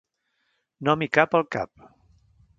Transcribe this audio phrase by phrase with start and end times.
[0.89, 1.87] No m'hi cap al cap.